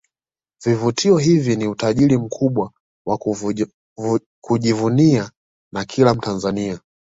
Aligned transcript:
Vivutio 0.63 1.17
hivi 1.17 1.55
ni 1.55 1.67
utajiri 1.67 2.17
mkubwa 2.17 2.71
wa 3.05 3.19
kujivunia 4.41 5.31
na 5.73 5.85
kila 5.85 6.13
Mtanzania 6.13 6.79